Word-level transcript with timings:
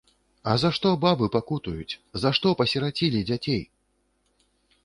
А 0.51 0.53
за 0.63 0.71
што 0.77 0.93
бабы 1.03 1.25
пакутуюць, 1.35 1.99
за 2.23 2.31
што 2.39 2.55
пасірацілі 2.63 3.23
дзяцей! 3.29 3.63